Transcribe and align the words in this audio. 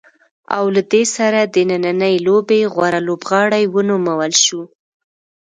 او 0.55 0.63
له 0.75 0.81
دې 0.91 1.03
سره 1.15 1.39
د 1.43 1.55
نننۍ 1.69 2.15
لوبې 2.27 2.59
غوره 2.73 3.01
لوبغاړی 3.07 3.63
ونومول 3.73 4.33
شو. 4.45 4.61